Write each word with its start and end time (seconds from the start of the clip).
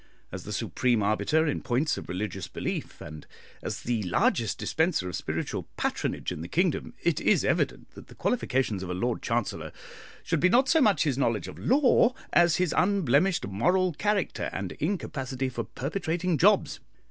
As 0.31 0.45
the 0.45 0.51
supreme 0.51 1.03
arbiter 1.03 1.45
in 1.45 1.61
points 1.61 1.95
of 1.95 2.09
religious 2.09 2.47
belief, 2.47 3.01
and 3.01 3.27
as 3.61 3.81
the 3.81 4.01
largest 4.01 4.57
dispenser 4.57 5.07
of 5.07 5.15
spiritual 5.15 5.67
patronage 5.77 6.31
in 6.31 6.41
the 6.41 6.47
kingdom, 6.47 6.95
it 7.03 7.21
is 7.21 7.45
evident 7.45 7.91
that 7.91 8.07
the 8.07 8.15
qualifications 8.15 8.81
for 8.81 8.89
a 8.89 8.93
Lord 8.95 9.21
Chancellor 9.21 9.71
should 10.23 10.39
be 10.39 10.49
not 10.49 10.67
so 10.67 10.81
much 10.81 11.03
his 11.03 11.19
knowledge 11.19 11.47
of 11.47 11.59
law, 11.59 12.15
as 12.33 12.55
his 12.55 12.73
unblemished 12.75 13.45
moral 13.45 13.93
character 13.93 14.49
and 14.51 14.71
incapacity 14.79 15.49
for 15.49 15.65
perpetrating 15.65 16.35
jobs. 16.35 16.79